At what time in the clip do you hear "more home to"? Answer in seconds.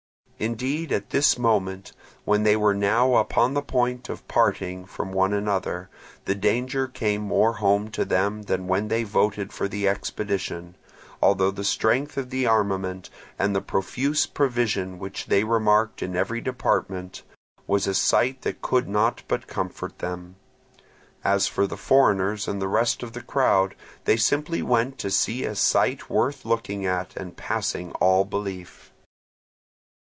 7.21-8.03